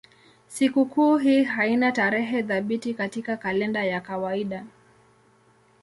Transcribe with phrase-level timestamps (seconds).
[0.47, 4.65] Sikukuu hii haina tarehe thabiti katika kalenda ya kawaida.